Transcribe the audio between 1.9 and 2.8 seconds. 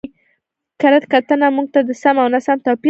سم او ناسم توپير راښيي.